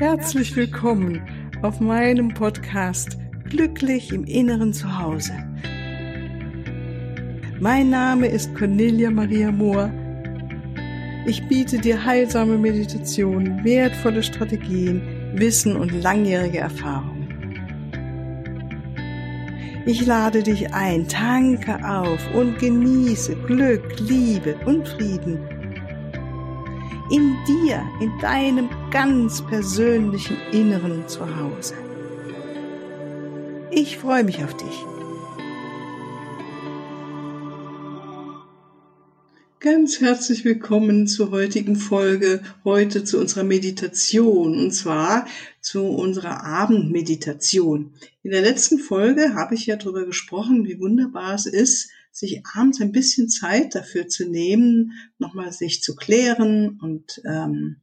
Herzlich 0.00 0.56
willkommen 0.56 1.20
auf 1.60 1.78
meinem 1.78 2.32
Podcast 2.32 3.18
Glücklich 3.50 4.14
im 4.14 4.24
Inneren 4.24 4.72
Zuhause. 4.72 5.34
Mein 7.60 7.90
Name 7.90 8.28
ist 8.28 8.54
Cornelia 8.54 9.10
Maria 9.10 9.52
Mohr. 9.52 9.92
Ich 11.26 11.46
biete 11.48 11.76
dir 11.76 12.02
heilsame 12.02 12.56
Meditationen, 12.56 13.62
wertvolle 13.62 14.22
Strategien, 14.22 15.02
Wissen 15.34 15.76
und 15.76 15.92
langjährige 15.92 16.60
Erfahrung. 16.60 17.28
Ich 19.84 20.06
lade 20.06 20.42
dich 20.42 20.72
ein, 20.72 21.08
tanke 21.08 21.78
auf 21.86 22.26
und 22.34 22.58
genieße 22.58 23.36
Glück, 23.46 24.00
Liebe 24.00 24.56
und 24.64 24.88
Frieden. 24.88 25.38
In 27.10 27.36
dir, 27.44 27.82
in 28.00 28.16
deinem 28.20 28.68
ganz 28.92 29.44
persönlichen 29.44 30.36
Inneren 30.52 31.08
zu 31.08 31.20
Hause. 31.38 31.74
Ich 33.72 33.98
freue 33.98 34.22
mich 34.22 34.44
auf 34.44 34.56
dich. 34.56 34.84
Ganz 39.58 40.00
herzlich 40.00 40.44
willkommen 40.44 41.08
zur 41.08 41.32
heutigen 41.32 41.74
Folge, 41.74 42.42
heute 42.62 43.02
zu 43.02 43.18
unserer 43.18 43.42
Meditation 43.42 44.56
und 44.56 44.70
zwar 44.70 45.26
zu 45.60 45.82
unserer 45.82 46.44
Abendmeditation. 46.44 47.92
In 48.22 48.30
der 48.30 48.42
letzten 48.42 48.78
Folge 48.78 49.34
habe 49.34 49.56
ich 49.56 49.66
ja 49.66 49.74
darüber 49.74 50.06
gesprochen, 50.06 50.64
wie 50.64 50.78
wunderbar 50.78 51.34
es 51.34 51.46
ist, 51.46 51.90
sich 52.10 52.42
abends 52.54 52.80
ein 52.80 52.92
bisschen 52.92 53.28
Zeit 53.28 53.74
dafür 53.74 54.08
zu 54.08 54.28
nehmen, 54.28 54.92
nochmal 55.18 55.52
sich 55.52 55.82
zu 55.82 55.94
klären 55.94 56.78
und 56.80 57.22
ähm, 57.24 57.80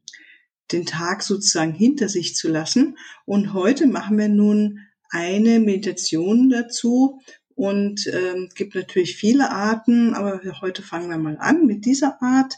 den 0.71 0.85
Tag 0.85 1.23
sozusagen 1.23 1.73
hinter 1.73 2.09
sich 2.09 2.35
zu 2.35 2.49
lassen. 2.49 2.97
Und 3.25 3.53
heute 3.53 3.87
machen 3.87 4.17
wir 4.17 4.27
nun 4.27 4.79
eine 5.09 5.59
Meditation 5.59 6.49
dazu, 6.49 7.21
und 7.57 8.05
ähm, 8.13 8.49
gibt 8.53 8.75
natürlich 8.75 9.17
viele 9.17 9.49
Arten, 9.49 10.13
aber 10.13 10.39
heute 10.61 10.83
fangen 10.83 11.09
wir 11.09 11.17
mal 11.17 11.37
an 11.39 11.65
mit 11.65 11.85
dieser 11.85 12.21
Art, 12.21 12.53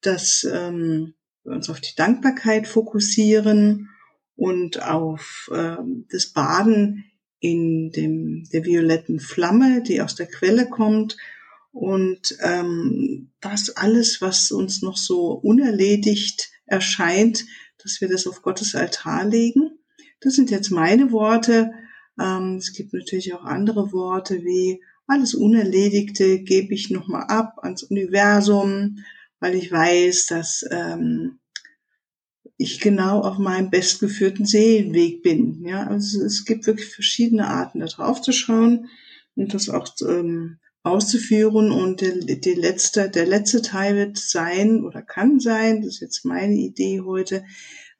dass 0.00 0.44
ähm, 0.44 1.14
wir 1.42 1.54
uns 1.54 1.68
auf 1.68 1.80
die 1.80 1.96
Dankbarkeit 1.96 2.68
fokussieren 2.68 3.90
und 4.36 4.80
auf 4.80 5.50
ähm, 5.52 6.06
das 6.12 6.28
Baden 6.28 7.04
in 7.40 7.90
dem, 7.90 8.44
der 8.52 8.64
violetten 8.64 9.20
Flamme, 9.20 9.82
die 9.82 10.00
aus 10.02 10.14
der 10.14 10.26
Quelle 10.26 10.68
kommt 10.68 11.16
und 11.72 12.36
ähm, 12.42 13.30
das 13.40 13.70
alles, 13.70 14.20
was 14.20 14.50
uns 14.50 14.82
noch 14.82 14.96
so 14.96 15.32
unerledigt 15.32 16.50
erscheint, 16.66 17.44
dass 17.82 18.00
wir 18.00 18.08
das 18.08 18.26
auf 18.26 18.42
Gottes 18.42 18.74
Altar 18.74 19.24
legen. 19.24 19.78
Das 20.20 20.34
sind 20.34 20.50
jetzt 20.50 20.70
meine 20.70 21.12
Worte. 21.12 21.70
Ähm, 22.20 22.56
es 22.56 22.72
gibt 22.72 22.92
natürlich 22.92 23.34
auch 23.34 23.44
andere 23.44 23.92
Worte 23.92 24.42
wie 24.44 24.80
alles 25.08 25.34
Unerledigte 25.34 26.40
gebe 26.40 26.74
ich 26.74 26.90
nochmal 26.90 27.24
ab 27.28 27.58
ans 27.62 27.82
Universum, 27.82 28.98
weil 29.40 29.54
ich 29.54 29.72
weiß, 29.72 30.26
dass 30.26 30.64
ähm, 30.70 31.38
ich 32.58 32.80
genau 32.80 33.22
auf 33.22 33.38
meinem 33.38 33.70
bestgeführten 33.70 34.44
Seelenweg 34.44 35.22
bin. 35.22 35.64
Ja, 35.64 35.86
also 35.86 36.22
es 36.22 36.44
gibt 36.44 36.66
wirklich 36.66 36.88
verschiedene 36.88 37.46
Arten, 37.46 37.80
da 37.80 37.86
drauf 37.86 38.20
zu 38.20 38.32
schauen 38.32 38.88
und 39.34 39.54
das 39.54 39.70
auch 39.70 39.88
ähm, 40.06 40.58
auszuführen. 40.82 41.72
Und 41.72 42.02
der, 42.02 42.16
der, 42.16 42.56
letzte, 42.56 43.08
der 43.08 43.26
letzte 43.26 43.62
Teil 43.62 43.96
wird 43.96 44.18
sein 44.18 44.84
oder 44.84 45.00
kann 45.00 45.40
sein, 45.40 45.82
das 45.82 45.94
ist 45.94 46.00
jetzt 46.00 46.24
meine 46.24 46.56
Idee 46.56 47.00
heute, 47.00 47.44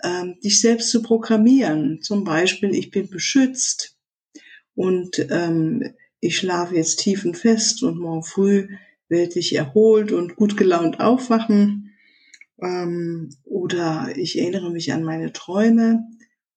ähm, 0.05 0.35
dich 0.45 0.61
selbst 0.61 0.91
zu 0.91 1.03
programmieren. 1.03 2.03
Zum 2.03 2.25
Beispiel, 2.25 2.75
ich 2.75 2.91
bin 2.91 3.09
beschützt, 3.09 3.99
und 4.79 5.27
ähm, 5.31 5.83
ich 6.21 6.37
schlafe 6.37 6.77
jetzt 6.77 7.01
tief 7.01 7.25
und 7.25 7.37
fest 7.37 7.83
und 7.83 7.99
morgen 7.99 8.23
früh 8.23 8.69
werde 9.09 9.41
ich 9.41 9.57
erholt 9.57 10.13
und 10.13 10.37
gut 10.37 10.57
gelaunt 10.57 11.01
aufwachen. 11.01 11.88
Ähm, 12.61 13.31
oder 13.45 14.13
ich 14.17 14.39
erinnere 14.39 14.71
mich 14.71 14.93
an 14.93 15.03
meine 15.03 15.33
Träume. 15.33 16.05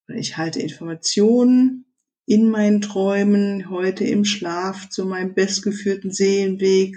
Ich 0.07 0.37
halte 0.37 0.59
Informationen 0.61 1.85
in 2.25 2.49
meinen 2.49 2.81
Träumen, 2.81 3.69
heute 3.69 4.05
im 4.05 4.25
Schlaf 4.25 4.89
zu 4.89 5.05
meinem 5.05 5.33
bestgeführten 5.33 6.11
Seelenweg. 6.11 6.95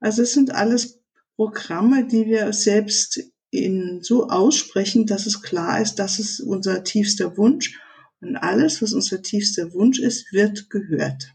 Also 0.00 0.22
es 0.22 0.32
sind 0.32 0.54
alles 0.54 1.00
Programme, 1.36 2.06
die 2.06 2.26
wir 2.26 2.52
selbst 2.52 3.22
in 3.50 4.00
so 4.02 4.28
aussprechen, 4.28 5.06
dass 5.06 5.26
es 5.26 5.42
klar 5.42 5.80
ist, 5.80 5.96
das 5.96 6.18
ist 6.18 6.40
unser 6.40 6.84
tiefster 6.84 7.36
Wunsch 7.36 7.80
und 8.20 8.36
alles, 8.36 8.80
was 8.82 8.92
unser 8.92 9.22
tiefster 9.22 9.72
Wunsch 9.72 9.98
ist, 9.98 10.32
wird 10.32 10.70
gehört. 10.70 11.32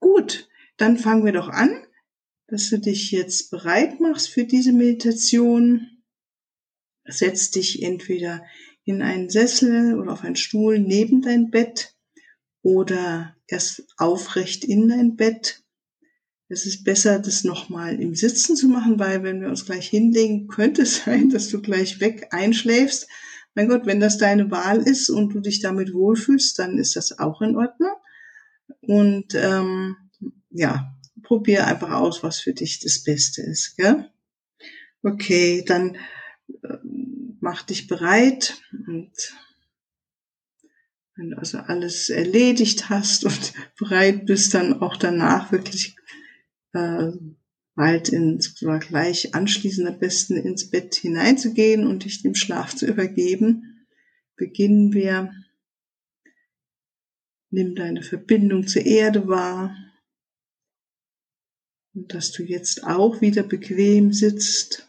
Gut, 0.00 0.48
dann 0.76 0.98
fangen 0.98 1.24
wir 1.24 1.32
doch 1.32 1.48
an, 1.48 1.70
dass 2.48 2.68
du 2.68 2.78
dich 2.78 3.10
jetzt 3.10 3.50
bereit 3.50 4.00
machst 4.00 4.28
für 4.28 4.44
diese 4.44 4.72
Meditation. 4.72 5.88
Setz 7.08 7.50
dich 7.50 7.82
entweder 7.82 8.44
in 8.84 9.02
einen 9.02 9.28
Sessel 9.28 9.98
oder 9.98 10.12
auf 10.12 10.24
einen 10.24 10.36
Stuhl 10.36 10.78
neben 10.78 11.22
dein 11.22 11.50
Bett 11.50 11.94
oder 12.62 13.36
erst 13.48 13.84
aufrecht 13.96 14.64
in 14.64 14.88
dein 14.88 15.16
Bett. 15.16 15.62
Es 16.48 16.66
ist 16.66 16.84
besser, 16.84 17.18
das 17.18 17.42
nochmal 17.42 18.00
im 18.00 18.14
Sitzen 18.14 18.54
zu 18.54 18.68
machen, 18.68 18.98
weil 18.98 19.22
wenn 19.22 19.40
wir 19.40 19.48
uns 19.48 19.66
gleich 19.66 19.88
hinlegen, 19.88 20.46
könnte 20.48 20.82
es 20.82 21.04
sein, 21.04 21.30
dass 21.30 21.48
du 21.48 21.60
gleich 21.60 22.00
weg 22.00 22.28
einschläfst 22.30 23.08
mein 23.56 23.68
Gott, 23.68 23.86
wenn 23.86 24.00
das 24.00 24.18
deine 24.18 24.50
Wahl 24.50 24.82
ist 24.82 25.08
und 25.08 25.32
du 25.32 25.40
dich 25.40 25.60
damit 25.60 25.94
wohlfühlst, 25.94 26.58
dann 26.58 26.76
ist 26.76 26.94
das 26.94 27.18
auch 27.18 27.40
in 27.40 27.56
Ordnung. 27.56 27.94
Und 28.82 29.34
ähm, 29.34 29.96
ja, 30.50 30.94
probier 31.22 31.66
einfach 31.66 31.90
aus, 31.92 32.22
was 32.22 32.38
für 32.38 32.52
dich 32.52 32.80
das 32.80 33.02
Beste 33.02 33.40
ist. 33.40 33.78
Gell? 33.78 34.10
Okay, 35.02 35.64
dann 35.66 35.96
mach 37.40 37.62
dich 37.62 37.86
bereit 37.86 38.60
und 38.86 39.12
wenn 41.16 41.30
du 41.30 41.38
also 41.38 41.58
alles 41.58 42.10
erledigt 42.10 42.90
hast 42.90 43.24
und 43.24 43.52
bereit 43.78 44.26
bist, 44.26 44.52
dann 44.54 44.82
auch 44.82 44.96
danach 44.96 45.52
wirklich 45.52 45.96
äh, 46.72 47.12
bald 47.74 48.08
in 48.08 48.40
sogar 48.40 48.80
gleich 48.80 49.34
anschließend 49.34 49.86
am 49.88 49.98
besten 49.98 50.36
ins 50.36 50.70
Bett 50.70 50.94
hineinzugehen 50.94 51.86
und 51.86 52.04
dich 52.04 52.22
dem 52.22 52.34
Schlaf 52.34 52.74
zu 52.74 52.86
übergeben, 52.86 53.86
beginnen 54.36 54.92
wir. 54.92 55.32
Nimm 57.50 57.76
deine 57.76 58.02
Verbindung 58.02 58.66
zur 58.66 58.84
Erde 58.84 59.28
wahr 59.28 59.74
und 61.94 62.12
dass 62.12 62.32
du 62.32 62.42
jetzt 62.42 62.84
auch 62.84 63.20
wieder 63.20 63.44
bequem 63.44 64.12
sitzt 64.12 64.86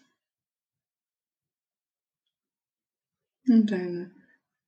und 3.50 3.72
deine 3.72 4.12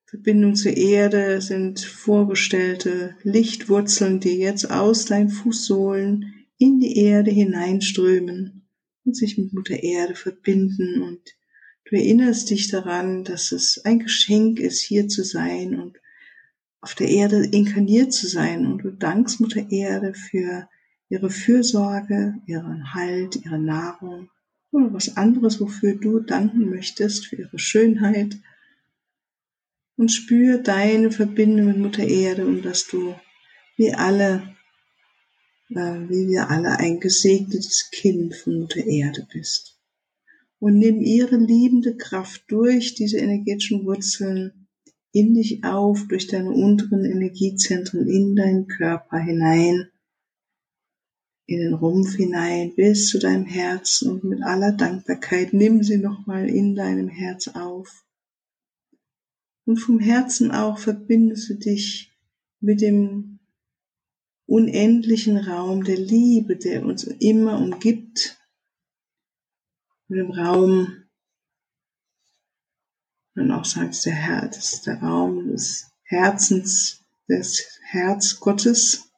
Verbindung 0.06 0.56
zur 0.56 0.76
Erde 0.76 1.40
sind 1.42 1.82
vorgestellte 1.82 3.16
Lichtwurzeln, 3.24 4.20
die 4.20 4.38
jetzt 4.38 4.72
aus 4.72 5.06
deinen 5.06 5.30
Fußsohlen 5.30 6.34
in 6.58 6.80
die 6.80 6.98
Erde 6.98 7.32
hineinströmen 7.32 8.68
und 9.06 9.16
sich 9.16 9.38
mit 9.38 9.54
Mutter 9.54 9.82
Erde 9.82 10.16
verbinden 10.16 11.02
und 11.04 11.20
du 11.86 11.96
erinnerst 11.96 12.50
dich 12.50 12.70
daran, 12.70 13.24
dass 13.24 13.52
es 13.52 13.82
ein 13.86 14.00
Geschenk 14.00 14.60
ist, 14.60 14.82
hier 14.82 15.08
zu 15.08 15.24
sein 15.24 15.80
und 15.80 15.98
auf 16.82 16.96
der 16.96 17.10
Erde 17.10 17.46
inkarniert 17.46 18.14
zu 18.14 18.28
sein 18.28 18.66
und 18.66 18.84
du 18.84 18.92
dankst 18.92 19.40
Mutter 19.42 19.70
Erde 19.70 20.14
für 20.14 20.68
ihre 21.10 21.30
Fürsorge, 21.30 22.36
ihren 22.46 22.94
Halt, 22.94 23.36
ihre 23.36 23.60
Nahrung 23.60 24.30
oder 24.72 24.94
was 24.94 25.18
anderes, 25.18 25.60
wofür 25.60 25.96
du 25.96 26.20
danken 26.20 26.70
möchtest, 26.70 27.28
für 27.28 27.38
ihre 27.38 27.60
Schönheit. 27.60 28.38
Und 30.00 30.10
spür 30.10 30.60
deine 30.60 31.12
Verbindung 31.12 31.68
mit 31.68 31.78
Mutter 31.78 32.08
Erde 32.08 32.48
und 32.48 32.64
dass 32.64 32.88
du 32.88 33.16
wie 33.76 33.94
alle 33.94 34.56
äh, 35.72 36.10
wie 36.10 36.28
wir 36.30 36.50
alle 36.50 36.80
ein 36.80 37.00
gesegnetes 37.00 37.90
Kind 37.92 38.36
von 38.36 38.62
Mutter 38.62 38.86
Erde 38.86 39.28
bist. 39.32 39.78
Und 40.60 40.78
nimm 40.78 41.02
ihre 41.02 41.38
liebende 41.38 41.96
Kraft 41.96 42.44
durch 42.48 42.96
diese 42.96 43.18
energetischen 43.18 43.86
Wurzeln 43.86 44.68
in 45.12 45.34
dich 45.34 45.64
auf, 45.64 46.08
durch 46.08 46.28
deine 46.28 46.52
unteren 46.52 47.06
Energiezentren 47.06 48.08
in 48.08 48.36
deinen 48.36 48.68
Körper 48.68 49.20
hinein, 49.20 49.90
in 51.46 51.60
den 51.60 51.74
Rumpf 51.74 52.16
hinein, 52.16 52.74
bis 52.76 53.10
zu 53.10 53.20
deinem 53.20 53.46
Herzen 53.46 54.12
und 54.12 54.24
mit 54.24 54.44
aller 54.44 54.72
Dankbarkeit 54.72 55.54
nimm 55.54 55.82
sie 55.84 55.98
nochmal 55.98 56.48
in 56.48 56.76
deinem 56.76 57.10
Herz 57.10 57.48
auf. 57.50 58.06
Und 59.70 59.78
vom 59.78 60.00
Herzen 60.00 60.50
auch 60.50 60.80
verbindest 60.80 61.48
du 61.48 61.54
dich 61.54 62.12
mit 62.60 62.82
dem 62.82 63.38
unendlichen 64.48 65.38
Raum 65.38 65.84
der 65.84 65.96
Liebe, 65.96 66.58
der 66.58 66.84
uns 66.84 67.04
immer 67.04 67.60
umgibt, 67.60 68.42
mit 70.08 70.18
dem 70.18 70.32
Raum 70.32 71.04
Und 73.36 73.52
auch 73.52 73.64
sagst, 73.64 74.08
der 74.08 74.50
ist 74.58 74.88
der 74.88 75.04
Raum 75.04 75.50
des 75.50 75.92
Herzens, 76.02 77.06
des 77.28 77.80
Herz 77.84 78.40
Gottes. 78.40 79.12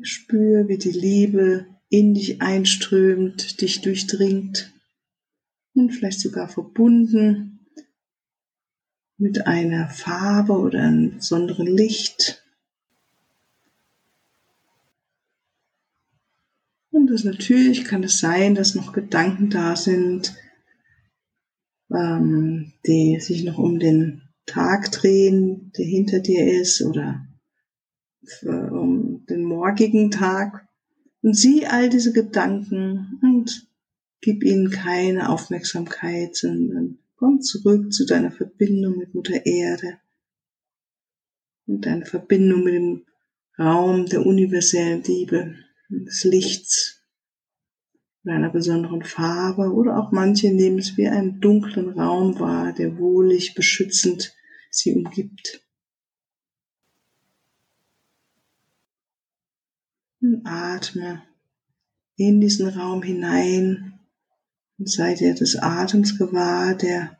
Spür, 0.00 0.68
wie 0.68 0.78
die 0.78 0.90
Liebe 0.90 1.66
in 1.90 2.14
dich 2.14 2.40
einströmt, 2.40 3.60
dich 3.60 3.82
durchdringt 3.82 4.71
und 5.74 5.90
vielleicht 5.90 6.20
sogar 6.20 6.48
verbunden 6.48 7.60
mit 9.16 9.46
einer 9.46 9.88
Farbe 9.88 10.52
oder 10.52 10.82
einem 10.82 11.16
besonderen 11.16 11.66
Licht. 11.66 12.44
Und 16.90 17.06
das 17.06 17.24
natürlich 17.24 17.84
kann 17.84 18.02
es 18.02 18.18
sein, 18.18 18.54
dass 18.54 18.74
noch 18.74 18.92
Gedanken 18.92 19.48
da 19.48 19.76
sind, 19.76 20.34
ähm, 21.90 22.72
die 22.86 23.18
sich 23.20 23.44
noch 23.44 23.58
um 23.58 23.78
den 23.78 24.22
Tag 24.44 24.90
drehen, 24.90 25.72
der 25.78 25.86
hinter 25.86 26.20
dir 26.20 26.60
ist, 26.60 26.82
oder 26.82 27.26
um 28.42 29.24
den 29.26 29.44
morgigen 29.44 30.10
Tag. 30.10 30.68
Und 31.22 31.34
sieh 31.34 31.66
all 31.66 31.88
diese 31.88 32.12
Gedanken 32.12 33.20
und 33.22 33.71
gib 34.22 34.44
ihnen 34.44 34.70
keine 34.70 35.28
Aufmerksamkeit, 35.28 36.34
sondern 36.34 36.98
komm 37.16 37.42
zurück 37.42 37.92
zu 37.92 38.06
deiner 38.06 38.30
Verbindung 38.30 38.96
mit 38.96 39.14
Mutter 39.14 39.44
Erde 39.44 39.98
und 41.66 41.84
deiner 41.84 42.06
Verbindung 42.06 42.64
mit 42.64 42.74
dem 42.74 43.06
Raum 43.58 44.06
der 44.06 44.24
universellen 44.24 45.02
Liebe, 45.02 45.56
des 45.90 46.24
Lichts, 46.24 47.02
einer 48.24 48.50
besonderen 48.50 49.02
Farbe 49.02 49.72
oder 49.72 49.98
auch 49.98 50.12
manche 50.12 50.52
nehmen 50.52 50.78
es 50.78 50.96
wie 50.96 51.08
einen 51.08 51.40
dunklen 51.40 51.90
Raum 51.98 52.38
wahr, 52.38 52.72
der 52.72 52.96
wohlig 52.96 53.54
beschützend 53.54 54.32
sie 54.70 54.94
umgibt. 54.94 55.60
Und 60.20 60.42
atme 60.44 61.22
in 62.16 62.40
diesen 62.40 62.68
Raum 62.68 63.02
hinein 63.02 63.91
und 64.82 64.90
sei 64.90 65.14
dir 65.14 65.32
des 65.32 65.54
Atems 65.54 66.18
gewahr, 66.18 66.74
der 66.74 67.16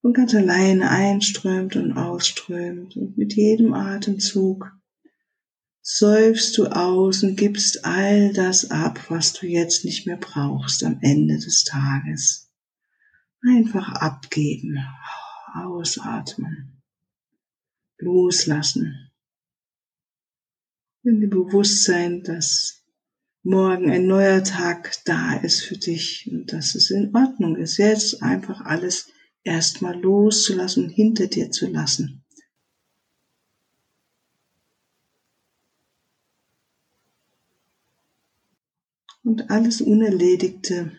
von 0.00 0.12
ganz 0.12 0.32
alleine 0.32 0.90
einströmt 0.90 1.74
und 1.74 1.94
ausströmt 1.94 2.96
und 2.96 3.18
mit 3.18 3.34
jedem 3.34 3.74
Atemzug 3.74 4.70
seufst 5.80 6.56
du 6.56 6.66
aus 6.66 7.24
und 7.24 7.34
gibst 7.34 7.84
all 7.84 8.32
das 8.32 8.70
ab, 8.70 9.10
was 9.10 9.32
du 9.32 9.48
jetzt 9.48 9.84
nicht 9.84 10.06
mehr 10.06 10.18
brauchst 10.18 10.84
am 10.84 10.98
Ende 11.00 11.34
des 11.34 11.64
Tages. 11.64 12.48
Einfach 13.44 13.94
abgeben, 13.94 14.78
ausatmen, 15.52 16.80
loslassen. 17.98 19.10
In 21.02 21.20
dem 21.20 21.30
Bewusstsein, 21.30 22.22
dass 22.22 22.81
morgen 23.42 23.90
ein 23.90 24.06
neuer 24.06 24.44
Tag 24.44 24.92
da 25.04 25.34
ist 25.34 25.62
für 25.62 25.76
dich 25.76 26.28
und 26.30 26.52
dass 26.52 26.74
es 26.74 26.90
in 26.90 27.14
Ordnung 27.14 27.56
ist, 27.56 27.76
jetzt 27.76 28.22
einfach 28.22 28.60
alles 28.62 29.08
erstmal 29.44 29.98
loszulassen 30.00 30.88
hinter 30.88 31.26
dir 31.26 31.50
zu 31.50 31.66
lassen. 31.66 32.22
und 39.24 39.50
alles 39.50 39.80
Unerledigte 39.80 40.92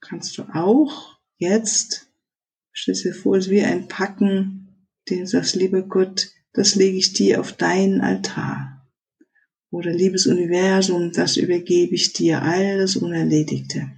kannst 0.00 0.38
du 0.38 0.42
auch 0.52 1.18
jetzt, 1.38 2.08
stell 2.72 2.94
dir 2.94 3.14
vor, 3.14 3.36
es 3.36 3.46
ist 3.46 3.50
wie 3.50 3.62
ein 3.62 3.88
Packen, 3.88 4.88
den 5.08 5.20
du 5.20 5.26
sagst, 5.26 5.54
lieber 5.54 5.82
Gott, 5.82 6.30
das 6.52 6.74
lege 6.74 6.96
ich 6.96 7.12
dir 7.12 7.40
auf 7.40 7.52
deinen 7.52 8.00
Altar. 8.00 8.73
Oder 9.74 9.92
liebes 9.92 10.28
Universum, 10.28 11.10
das 11.10 11.36
übergebe 11.36 11.96
ich 11.96 12.12
dir, 12.12 12.42
alles 12.42 12.94
Unerledigte. 12.94 13.90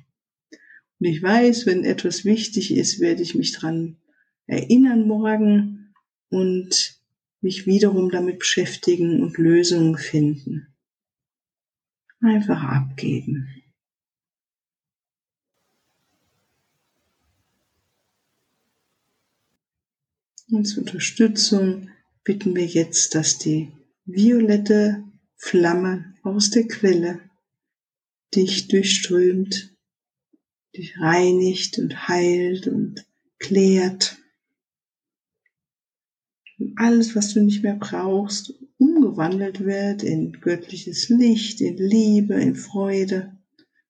Und 0.99 1.06
ich 1.06 1.23
weiß, 1.23 1.67
wenn 1.67 1.84
etwas 1.84 2.25
wichtig 2.25 2.75
ist, 2.75 2.99
werde 2.99 3.23
ich 3.23 3.34
mich 3.34 3.52
dran 3.52 3.99
erinnern 4.46 5.06
morgen 5.06 5.93
und 6.31 6.99
mich 7.43 7.67
wiederum 7.67 8.08
damit 8.08 8.38
beschäftigen 8.38 9.23
und 9.23 9.37
Lösungen 9.37 9.99
finden. 9.99 10.67
Einfach 12.20 12.62
abgeben. 12.62 13.46
Und 20.50 20.64
zur 20.64 20.84
Unterstützung 20.84 21.90
bitten 22.25 22.56
wir 22.56 22.64
jetzt, 22.64 23.14
dass 23.14 23.37
die 23.37 23.73
violette 24.06 25.06
Flamme 25.37 26.15
aus 26.23 26.50
der 26.50 26.67
Quelle 26.67 27.21
dich 28.35 28.69
durchströmt, 28.69 29.77
dich 30.77 30.99
reinigt 30.99 31.79
und 31.79 32.09
heilt 32.09 32.67
und 32.67 33.06
klärt. 33.38 34.19
Und 36.59 36.73
alles, 36.77 37.15
was 37.15 37.35
du 37.35 37.43
nicht 37.43 37.62
mehr 37.62 37.77
brauchst, 37.77 38.55
umgewandelt 38.79 39.65
wird 39.65 40.03
in 40.03 40.33
göttliches 40.41 41.09
Licht, 41.09 41.61
in 41.61 41.77
Liebe, 41.77 42.35
in 42.35 42.55
Freude, 42.55 43.38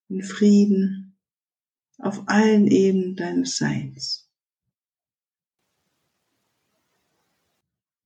in 0.08 0.22
Frieden, 0.22 1.16
auf 1.98 2.24
allen 2.26 2.66
Ebenen 2.66 3.16
deines 3.16 3.56
Seins. 3.56 4.28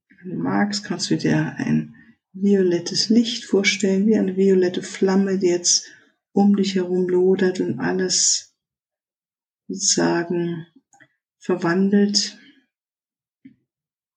Wenn 0.08 0.30
du 0.30 0.36
magst, 0.36 0.84
kannst 0.84 1.10
du 1.10 1.16
dir 1.16 1.54
ein 1.56 1.94
violettes 2.32 3.08
Licht 3.08 3.44
vorstellen, 3.44 4.06
wie 4.06 4.16
eine 4.16 4.36
violette 4.36 4.82
Flamme, 4.82 5.38
die 5.38 5.48
jetzt 5.48 5.86
um 6.32 6.56
dich 6.56 6.76
herum 6.76 7.08
lodert 7.08 7.60
und 7.60 7.80
alles 7.80 8.54
sozusagen 9.68 10.66
verwandelt 11.38 12.38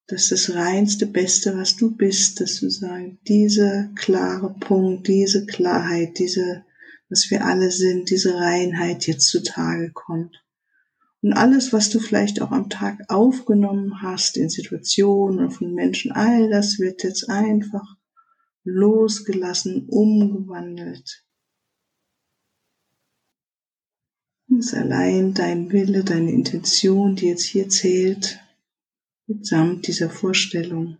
das 0.07 0.31
ist 0.31 0.47
das 0.49 0.55
reinste 0.55 1.07
Beste, 1.07 1.57
was 1.57 1.75
du 1.75 1.95
bist, 1.95 2.41
dass 2.41 2.59
du 2.59 2.69
sagst, 2.69 3.17
dieser 3.27 3.89
klare 3.95 4.53
Punkt, 4.59 5.07
diese 5.07 5.45
Klarheit, 5.45 6.19
diese, 6.19 6.65
was 7.09 7.31
wir 7.31 7.45
alle 7.45 7.71
sind, 7.71 8.09
diese 8.09 8.35
Reinheit 8.35 9.07
jetzt 9.07 9.29
zutage 9.29 9.91
kommt. 9.91 10.43
Und 11.21 11.33
alles, 11.33 11.71
was 11.71 11.89
du 11.89 11.99
vielleicht 11.99 12.41
auch 12.41 12.51
am 12.51 12.69
Tag 12.69 12.99
aufgenommen 13.07 14.01
hast, 14.01 14.35
in 14.35 14.49
Situationen 14.49 15.49
von 15.51 15.73
Menschen, 15.73 16.11
all 16.11 16.49
das 16.49 16.79
wird 16.79 17.03
jetzt 17.03 17.29
einfach 17.29 17.95
losgelassen, 18.63 19.87
umgewandelt. 19.89 21.25
Es 24.49 24.67
ist 24.67 24.73
allein 24.75 25.33
dein 25.33 25.71
Wille, 25.71 26.03
deine 26.03 26.31
Intention, 26.31 27.15
die 27.15 27.27
jetzt 27.27 27.43
hier 27.43 27.69
zählt, 27.69 28.39
mitsamt 29.27 29.87
dieser 29.87 30.09
Vorstellung. 30.09 30.97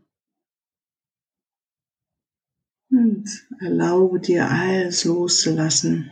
Und 2.90 3.28
erlaube 3.60 4.20
dir 4.20 4.50
alles 4.50 5.06
loszulassen 5.06 6.12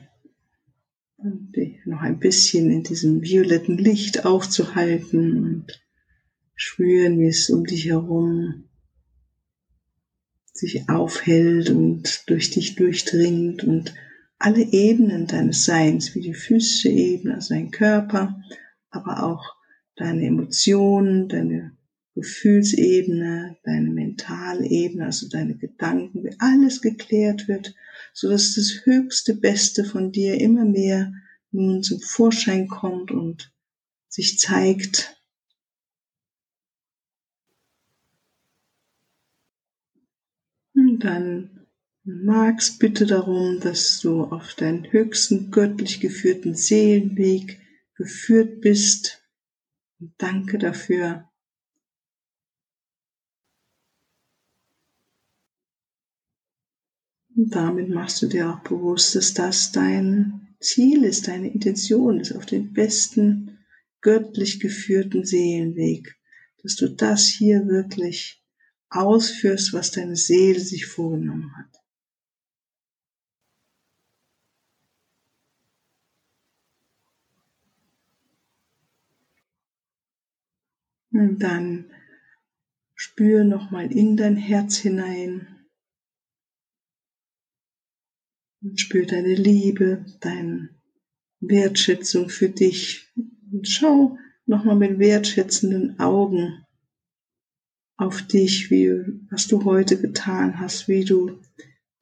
und 1.18 1.56
dich 1.56 1.86
noch 1.86 2.02
ein 2.02 2.20
bisschen 2.20 2.72
in 2.72 2.84
diesem 2.84 3.22
violetten 3.22 3.78
Licht 3.78 4.26
aufzuhalten 4.26 5.44
und 5.44 5.84
spüren, 6.56 7.20
wie 7.20 7.28
es 7.28 7.50
um 7.50 7.66
dich 7.66 7.86
herum 7.86 8.71
sich 10.54 10.90
aufhält 10.90 11.70
und 11.70 12.24
durch 12.28 12.52
dich 12.52 12.76
durchdringt 12.76 13.64
und 13.64 13.94
alle 14.38 14.62
Ebenen 14.72 15.28
deines 15.28 15.66
Seins, 15.66 16.16
wie 16.16 16.22
die 16.22 16.34
physische 16.34 16.90
Ebene, 16.90 17.36
also 17.36 17.54
dein 17.54 17.72
Körper, 17.72 18.42
aber 18.90 19.24
auch 19.24 19.56
deine 19.96 20.26
Emotionen, 20.26 21.28
deine 21.30 21.78
Gefühlsebene, 22.16 23.58
deine 23.64 23.90
Mentalebene, 23.90 25.06
also 25.06 25.30
deine 25.30 25.56
Gedanken, 25.58 26.24
wie 26.24 26.36
alles 26.40 26.82
geklärt 26.82 27.48
wird, 27.48 27.74
so 28.14 28.30
dass 28.30 28.56
das 28.56 28.82
höchste 28.84 29.36
Beste 29.36 29.86
von 29.86 30.12
dir 30.12 30.40
immer 30.40 30.66
mehr 30.66 31.14
nun 31.52 31.84
zum 31.84 32.00
Vorschein 32.02 32.68
kommt 32.68 33.12
und 33.12 33.54
sich 34.08 34.40
zeigt. 34.40 35.22
Und 40.74 40.91
dann 41.02 41.68
magst 42.04 42.80
bitte 42.80 43.06
darum, 43.06 43.60
dass 43.60 44.00
du 44.00 44.24
auf 44.24 44.56
deinen 44.56 44.92
höchsten 44.92 45.52
göttlich 45.52 46.00
geführten 46.00 46.56
Seelenweg 46.56 47.60
geführt 47.96 48.62
bist. 48.62 49.24
Und 50.00 50.14
danke 50.18 50.58
dafür. 50.58 51.30
Und 57.36 57.56
damit 57.56 57.90
machst 57.90 58.22
du 58.22 58.28
dir 58.28 58.50
auch 58.50 58.60
bewusst, 58.60 59.16
dass 59.16 59.34
das 59.34 59.72
dein 59.72 60.56
Ziel 60.60 61.04
ist, 61.04 61.28
deine 61.28 61.52
Intention 61.52 62.20
ist 62.20 62.34
auf 62.34 62.46
den 62.46 62.74
besten 62.74 63.60
göttlich 64.02 64.60
geführten 64.60 65.24
Seelenweg, 65.24 66.20
dass 66.62 66.76
du 66.76 66.90
das 66.90 67.28
hier 67.28 67.68
wirklich 67.68 68.41
ausführst, 68.92 69.74
was 69.74 69.92
deine 69.92 70.16
Seele 70.16 70.60
sich 70.60 70.86
vorgenommen 70.86 71.56
hat. 71.58 71.82
Und 81.14 81.40
dann 81.40 81.92
spür 82.96 83.44
nochmal 83.44 83.92
in 83.92 84.16
dein 84.16 84.36
Herz 84.38 84.78
hinein. 84.78 85.48
Und 88.62 88.80
spür 88.80 89.06
deine 89.06 89.36
Liebe, 89.36 90.06
deine 90.20 90.70
Wertschätzung 91.40 92.30
für 92.30 92.50
dich. 92.50 93.12
Und 93.52 93.68
schau 93.68 94.18
nochmal 94.46 94.76
mit 94.76 95.00
wertschätzenden 95.00 96.00
Augen 96.00 96.66
auf 98.02 98.24
dich, 98.24 98.72
wie, 98.72 98.92
was 99.30 99.48
du 99.48 99.64
heute 99.64 100.02
getan 100.02 100.60
hast, 100.60 100.88
wie 100.88 101.06
du 101.06 101.40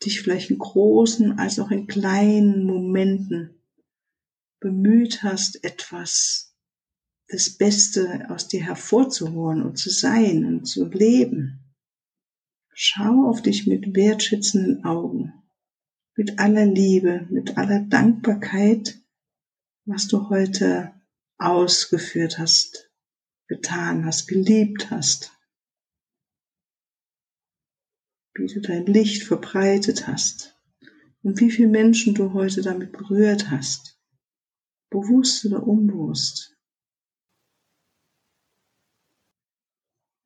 dich 0.04 0.22
vielleicht 0.22 0.50
in 0.50 0.58
großen 0.58 1.38
als 1.38 1.60
auch 1.60 1.72
in 1.72 1.88
kleinen 1.88 2.64
Momenten 2.64 3.62
bemüht 4.62 5.24
hast, 5.24 5.62
etwas 5.66 6.56
das 7.28 7.50
Beste 7.50 8.28
aus 8.30 8.48
dir 8.48 8.64
hervorzuholen 8.64 9.62
und 9.62 9.78
zu 9.78 9.90
sein 9.90 10.46
und 10.46 10.66
zu 10.66 10.86
leben. 10.86 11.60
Schau 12.74 13.28
auf 13.28 13.42
dich 13.42 13.68
mit 13.68 13.94
wertschätzenden 13.94 14.86
Augen, 14.86 15.34
mit 16.16 16.40
aller 16.40 16.66
Liebe, 16.66 17.28
mit 17.30 17.58
aller 17.58 17.82
Dankbarkeit, 17.82 18.98
was 19.84 20.08
du 20.08 20.30
heute 20.30 20.94
ausgeführt 21.38 22.40
hast, 22.40 22.90
getan 23.48 24.06
hast, 24.06 24.28
geliebt 24.28 24.92
hast, 24.92 25.34
wie 28.40 28.48
du 28.48 28.62
dein 28.62 28.86
Licht 28.86 29.24
verbreitet 29.24 30.08
hast 30.08 30.58
und 31.22 31.40
wie 31.40 31.52
viele 31.52 31.68
Menschen 31.68 32.16
du 32.16 32.34
heute 32.34 32.62
damit 32.62 32.94
berührt 32.94 33.52
hast, 33.52 34.00
bewusst 34.90 35.46
oder 35.46 35.66
unbewusst. 35.68 36.56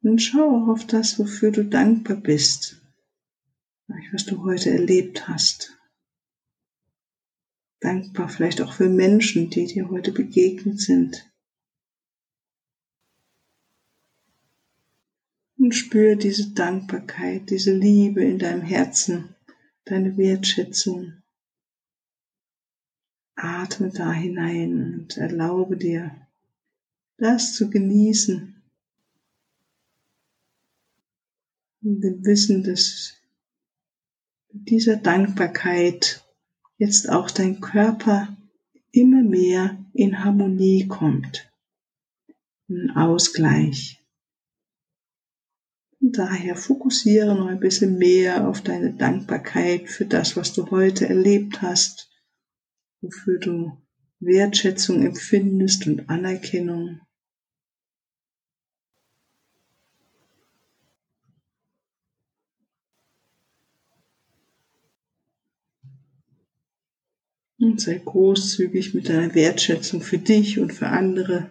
Und 0.01 0.20
schau 0.20 0.63
auch 0.63 0.67
auf 0.67 0.86
das, 0.86 1.17
wofür 1.17 1.51
du 1.51 1.65
dankbar 1.65 2.17
bist, 2.17 2.82
was 4.12 4.25
du 4.25 4.43
heute 4.43 4.70
erlebt 4.70 5.27
hast. 5.27 5.77
Dankbar 7.79 8.29
vielleicht 8.29 8.62
auch 8.62 8.74
für 8.74 8.89
Menschen, 8.89 9.50
die 9.50 9.65
dir 9.65 9.89
heute 9.89 10.12
begegnet 10.12 10.79
sind. 10.79 11.33
Und 15.63 15.74
spür 15.74 16.17
diese 16.17 16.50
Dankbarkeit, 16.50 17.50
diese 17.50 17.74
Liebe 17.74 18.22
in 18.22 18.38
deinem 18.38 18.63
Herzen, 18.63 19.34
deine 19.86 20.17
Wertschätzung. 20.17 21.13
Atme 23.36 23.89
da 23.89 24.12
hinein 24.12 25.00
und 25.00 25.15
erlaube 25.15 25.77
dir, 25.77 26.27
das 27.15 27.53
zu 27.55 27.70
genießen, 27.70 28.62
in 31.82 32.01
dem 32.01 32.25
Wissen, 32.25 32.63
dass 32.65 33.13
mit 34.51 34.70
dieser 34.70 34.98
Dankbarkeit 34.98 36.25
jetzt 36.77 37.10
auch 37.10 37.32
dein 37.32 37.62
Körper 37.62 38.36
immer 38.91 39.24
mehr 39.24 39.77
in 39.93 40.25
Harmonie 40.25 40.89
kommt, 40.89 41.50
in 42.67 42.91
Ausgleich. 42.98 44.02
Daher 46.05 46.57
fokussiere 46.57 47.33
noch 47.33 47.48
ein 47.48 47.62
bisschen 47.62 47.98
mehr 47.98 48.50
auf 48.50 48.62
deine 48.62 48.93
Dankbarkeit 48.93 49.89
für 49.89 50.05
das, 50.05 50.36
was 50.36 50.51
du 50.51 50.69
heute 50.69 51.07
erlebt 51.07 51.62
hast, 51.62 52.12
wofür 53.00 53.39
du 53.39 53.77
Wertschätzung 54.19 55.05
empfindest 55.05 55.88
und 55.88 56.10
Anerkennung. 56.10 57.00
Und 67.60 67.79
sei 67.79 68.01
großzügig 68.03 68.93
mit 68.93 69.07
deiner 69.07 69.33
Wertschätzung 69.36 70.01
für 70.01 70.17
dich 70.17 70.60
und 70.60 70.74
für 70.74 70.88
andere. 70.88 71.50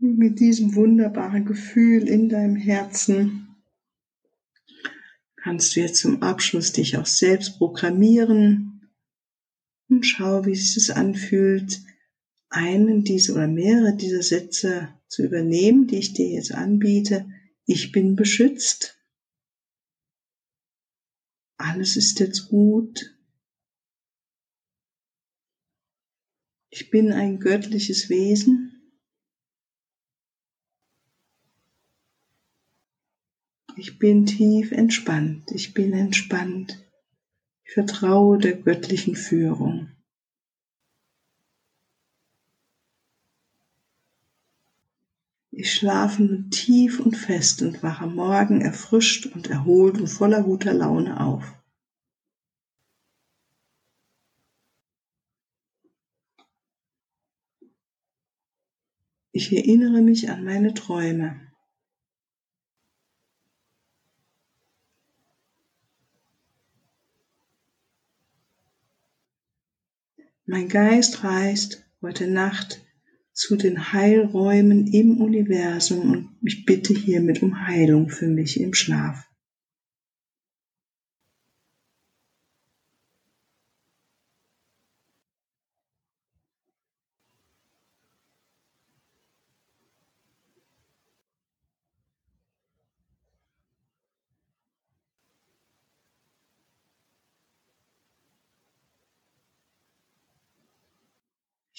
Mit 0.00 0.40
diesem 0.40 0.74
wunderbaren 0.74 1.44
Gefühl 1.44 2.08
in 2.08 2.28
deinem 2.28 2.56
Herzen 2.56 3.56
kannst 5.36 5.74
du 5.74 5.80
jetzt 5.80 6.00
zum 6.00 6.22
Abschluss 6.22 6.72
dich 6.72 6.96
auch 6.96 7.06
selbst 7.06 7.58
programmieren 7.58 8.90
und 9.88 10.04
schau, 10.04 10.44
wie 10.46 10.54
sich 10.54 10.74
das 10.74 10.90
anfühlt, 10.90 11.80
einen 12.48 13.04
dieser 13.04 13.34
oder 13.34 13.48
mehrere 13.48 13.96
dieser 13.96 14.22
Sätze 14.22 14.88
zu 15.08 15.24
übernehmen, 15.24 15.86
die 15.86 15.98
ich 15.98 16.12
dir 16.14 16.28
jetzt 16.28 16.52
anbiete. 16.52 17.30
Ich 17.64 17.92
bin 17.92 18.16
beschützt. 18.16 18.98
Alles 21.56 21.96
ist 21.96 22.20
jetzt 22.20 22.48
gut. 22.48 23.16
Ich 26.70 26.90
bin 26.90 27.12
ein 27.12 27.38
göttliches 27.38 28.08
Wesen. 28.08 28.69
Ich 33.82 33.98
bin 33.98 34.26
tief 34.26 34.72
entspannt. 34.72 35.52
Ich 35.52 35.72
bin 35.72 35.94
entspannt. 35.94 36.86
Ich 37.64 37.72
vertraue 37.72 38.36
der 38.36 38.52
göttlichen 38.52 39.16
Führung. 39.16 39.88
Ich 45.50 45.72
schlafe 45.72 46.22
nun 46.22 46.50
tief 46.50 47.00
und 47.00 47.16
fest 47.16 47.62
und 47.62 47.82
wache 47.82 48.06
morgen 48.06 48.60
erfrischt 48.60 49.24
und 49.24 49.48
erholt 49.48 49.98
und 49.98 50.08
voller 50.08 50.42
guter 50.42 50.74
Laune 50.74 51.18
auf. 51.18 51.42
Ich 59.32 59.50
erinnere 59.50 60.02
mich 60.02 60.28
an 60.28 60.44
meine 60.44 60.74
Träume. 60.74 61.49
Mein 70.52 70.68
Geist 70.68 71.22
reist 71.22 71.84
heute 72.02 72.26
Nacht 72.26 72.84
zu 73.32 73.54
den 73.54 73.92
Heilräumen 73.92 74.88
im 74.88 75.20
Universum 75.20 76.10
und 76.10 76.28
ich 76.42 76.66
bitte 76.66 76.92
hiermit 76.92 77.40
um 77.40 77.68
Heilung 77.68 78.08
für 78.08 78.26
mich 78.26 78.58
im 78.58 78.74
Schlaf. 78.74 79.29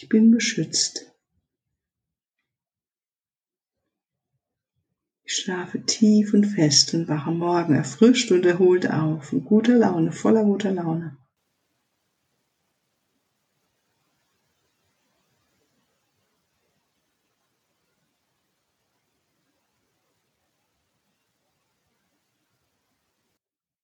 Ich 0.01 0.09
bin 0.09 0.31
beschützt. 0.31 1.13
Ich 5.23 5.35
schlafe 5.35 5.85
tief 5.85 6.33
und 6.33 6.45
fest 6.45 6.95
und 6.95 7.07
wache 7.07 7.29
morgen 7.29 7.75
erfrischt 7.75 8.31
und 8.31 8.43
erholt 8.43 8.89
auf, 8.89 9.31
in 9.31 9.45
guter 9.45 9.75
Laune, 9.75 10.11
voller 10.11 10.43
guter 10.43 10.71
Laune. 10.71 11.17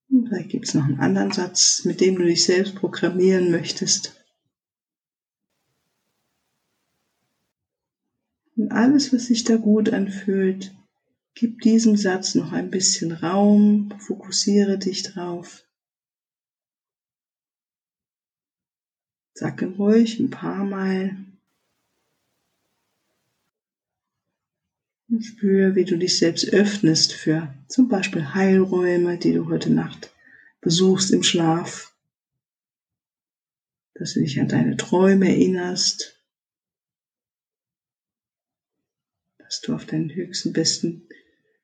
Vielleicht 0.10 0.50
gibt 0.50 0.68
es 0.68 0.74
noch 0.74 0.86
einen 0.86 1.00
anderen 1.00 1.32
Satz, 1.32 1.86
mit 1.86 2.02
dem 2.02 2.16
du 2.16 2.26
dich 2.26 2.44
selbst 2.44 2.74
programmieren 2.74 3.52
möchtest. 3.52 4.17
Und 8.58 8.72
alles, 8.72 9.14
was 9.14 9.28
sich 9.28 9.44
da 9.44 9.56
gut 9.56 9.94
anfühlt, 9.94 10.76
gib 11.36 11.62
diesem 11.62 11.96
Satz 11.96 12.34
noch 12.34 12.52
ein 12.52 12.72
bisschen 12.72 13.12
Raum, 13.12 13.94
fokussiere 14.00 14.80
dich 14.80 15.04
drauf. 15.04 15.64
Sag 19.36 19.62
ihn 19.62 19.74
ruhig 19.74 20.20
ein 20.20 20.32
paar 20.32 20.66
Mal. 20.66 21.16
Und 25.10 25.24
spür, 25.24 25.76
wie 25.76 25.86
du 25.86 25.96
dich 25.96 26.18
selbst 26.18 26.52
öffnest 26.52 27.14
für 27.14 27.54
zum 27.68 27.88
Beispiel 27.88 28.34
Heilräume, 28.34 29.20
die 29.20 29.34
du 29.34 29.48
heute 29.48 29.72
Nacht 29.72 30.12
besuchst 30.60 31.12
im 31.12 31.22
Schlaf. 31.22 31.96
Dass 33.94 34.16
du 34.16 34.22
dich 34.22 34.40
an 34.42 34.48
deine 34.48 34.76
Träume 34.76 35.30
erinnerst. 35.30 36.17
Dass 39.48 39.62
du 39.62 39.74
auf 39.74 39.86
deinen 39.86 40.13
höchsten, 40.13 40.51
besten 40.51 41.08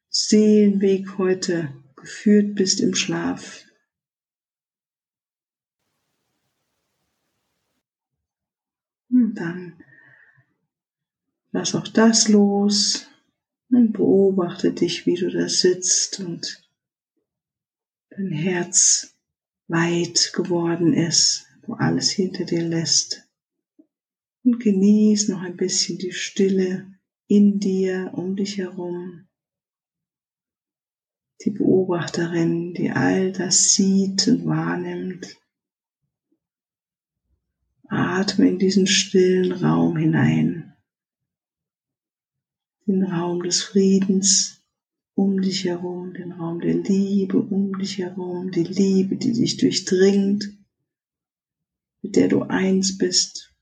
Seelenweg 0.07 1.17
heute 1.17 1.73
geführt 1.97 2.55
bist 2.55 2.79
im 2.79 2.95
Schlaf. 2.95 3.65
Und 9.09 9.35
dann 9.35 9.83
lass 11.51 11.75
auch 11.75 11.89
das 11.89 12.29
los 12.29 13.05
und 13.69 13.91
beobachte 13.91 14.71
dich, 14.71 15.05
wie 15.05 15.15
du 15.15 15.29
da 15.29 15.49
sitzt 15.49 16.21
und 16.21 16.63
dein 18.11 18.31
Herz 18.31 19.13
weit 19.67 20.31
geworden 20.31 20.93
ist, 20.93 21.47
wo 21.63 21.73
alles 21.73 22.11
hinter 22.11 22.45
dir 22.45 22.63
lässt. 22.63 23.27
Und 24.45 24.61
genieß 24.61 25.27
noch 25.27 25.41
ein 25.41 25.57
bisschen 25.57 25.97
die 25.97 26.13
Stille 26.13 26.93
in 27.33 27.59
dir, 27.59 28.11
um 28.13 28.35
dich 28.35 28.57
herum. 28.57 29.27
Die 31.43 31.49
Beobachterin, 31.49 32.73
die 32.73 32.91
all 32.91 33.31
das 33.31 33.73
sieht 33.73 34.27
und 34.27 34.45
wahrnimmt. 34.45 35.39
Atme 37.87 38.49
in 38.49 38.59
diesen 38.59 38.87
stillen 38.87 39.51
Raum 39.51 39.97
hinein 39.97 40.73
den 42.85 43.03
Raum 43.03 43.43
des 43.43 43.61
Friedens 43.61 44.61
um 45.15 45.41
dich 45.41 45.65
herum, 45.65 46.13
den 46.13 46.33
Raum 46.33 46.59
der 46.59 46.75
Liebe 46.75 47.39
um 47.39 47.77
dich 47.77 47.97
herum, 47.97 48.51
die 48.51 48.63
Liebe, 48.63 49.15
die 49.15 49.31
dich 49.31 49.57
durchdringt, 49.57 50.57
mit 52.01 52.15
der 52.15 52.27
du 52.27 52.43
eins 52.43 52.97
bist 52.97 53.52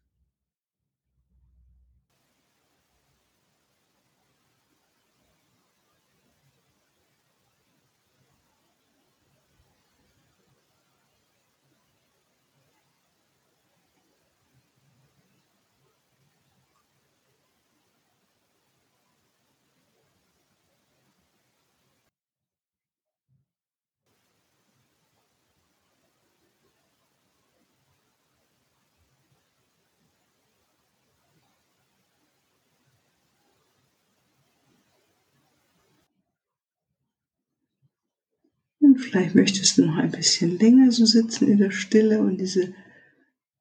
Vielleicht 38.97 39.35
möchtest 39.35 39.77
du 39.77 39.85
noch 39.85 39.97
ein 39.97 40.11
bisschen 40.11 40.57
länger 40.57 40.91
so 40.91 41.05
sitzen 41.05 41.47
in 41.47 41.57
der 41.57 41.71
Stille 41.71 42.19
und 42.19 42.39
diese 42.39 42.73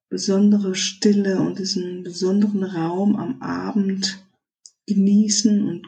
besondere 0.09 0.75
Stille 0.75 1.41
und 1.41 1.59
diesen 1.59 2.03
besonderen 2.03 2.65
Raum 2.65 3.17
am 3.17 3.41
Abend 3.41 4.27
genießen 4.87 5.67
und 5.67 5.87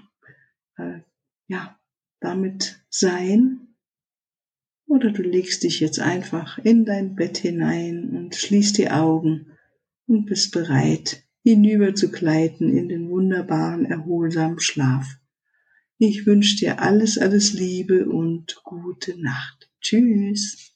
äh, 0.77 1.01
ja, 1.49 1.79
damit 2.21 2.85
sein. 2.89 3.75
Oder 4.87 5.11
du 5.11 5.23
legst 5.23 5.65
dich 5.65 5.81
jetzt 5.81 5.99
einfach 5.99 6.59
in 6.59 6.85
dein 6.85 7.17
Bett 7.17 7.39
hinein 7.39 8.11
und 8.11 8.35
schließt 8.35 8.79
die 8.79 8.91
Augen 8.91 9.47
und 10.07 10.27
bist 10.27 10.53
bereit, 10.53 11.25
hinüber 11.43 11.95
zu 11.95 12.11
gleiten 12.11 12.77
in 12.77 12.89
den 12.89 13.09
wunderbaren, 13.09 13.87
erholsamen 13.87 14.61
Schlaf. 14.61 15.19
Ich 16.05 16.27
wünsche 16.27 16.57
dir 16.57 16.81
alles, 16.81 17.17
alles 17.17 17.53
Liebe 17.53 18.07
und 18.07 18.61
gute 18.65 19.17
Nacht. 19.23 19.71
Tschüss. 19.81 20.72